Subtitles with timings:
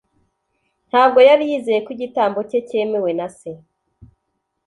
[0.89, 3.49] ntabwo yari yizeye ko igitambo cye cyemewe na Se.